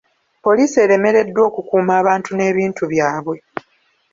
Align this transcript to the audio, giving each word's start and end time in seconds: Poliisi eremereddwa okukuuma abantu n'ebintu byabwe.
Poliisi 0.43 0.77
eremereddwa 0.85 1.41
okukuuma 1.49 1.93
abantu 2.01 2.29
n'ebintu 2.33 2.83
byabwe. 2.91 3.37